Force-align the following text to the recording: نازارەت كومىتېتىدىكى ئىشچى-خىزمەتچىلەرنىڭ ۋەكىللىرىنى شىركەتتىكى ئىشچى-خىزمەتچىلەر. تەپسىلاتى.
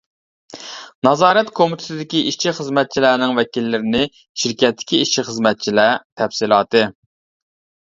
نازارەت 1.07 1.51
كومىتېتىدىكى 1.59 2.23
ئىشچى-خىزمەتچىلەرنىڭ 2.31 3.37
ۋەكىللىرىنى 3.43 4.03
شىركەتتىكى 4.17 5.05
ئىشچى-خىزمەتچىلەر. 5.07 5.99
تەپسىلاتى. 6.23 6.89